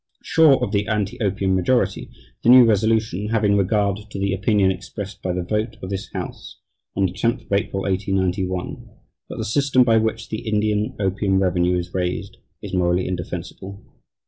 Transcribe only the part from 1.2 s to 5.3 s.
opium majority, the new resolution, "having regard to the opinion expressed